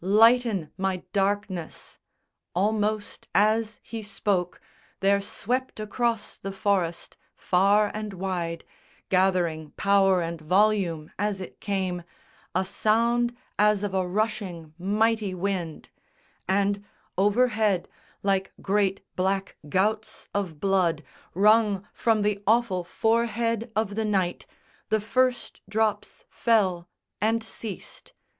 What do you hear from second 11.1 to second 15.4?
as it came, A sound as of a rushing mighty